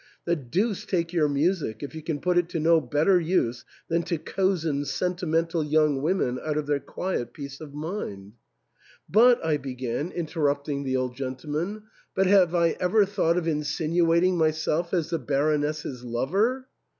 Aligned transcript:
The 0.25 0.35
deuce 0.35 0.83
take 0.83 1.13
your 1.13 1.29
music 1.29 1.83
if 1.83 1.93
you 1.93 2.01
can 2.01 2.19
put 2.19 2.35
it 2.35 2.49
to 2.49 2.59
no 2.59 2.81
bet 2.81 3.05
ter 3.05 3.19
use 3.19 3.63
than 3.87 4.01
to 4.05 4.17
cozen 4.17 4.83
sentimental 4.83 5.63
young 5.63 6.01
women 6.01 6.39
out 6.43 6.57
of 6.57 6.65
their 6.65 6.79
quiet 6.79 7.33
peace 7.33 7.61
of 7.61 7.75
mind." 7.75 8.33
"But," 9.07 9.45
I 9.45 9.57
began, 9.57 10.09
interrupt 10.09 10.65
THE 10.65 10.71
ENTAIL. 10.73 10.79
24^ 10.79 10.79
ing 10.79 10.83
the 10.85 10.97
old 10.97 11.15
gentleman," 11.15 11.83
but 12.15 12.25
have 12.25 12.55
I 12.55 12.69
ever 12.79 13.05
thought 13.05 13.37
of 13.37 13.47
in 13.47 13.59
sinuating 13.61 14.37
myself 14.37 14.91
as 14.91 15.11
the 15.11 15.19
Baroness's 15.19 16.03
lover? 16.03 16.67